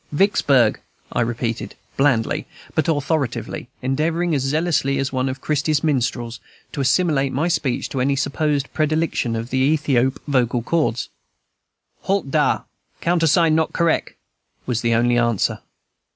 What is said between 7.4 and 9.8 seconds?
speech to any supposed predilection of the